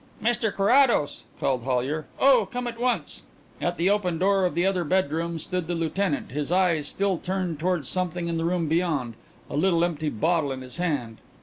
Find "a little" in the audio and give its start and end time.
9.47-9.83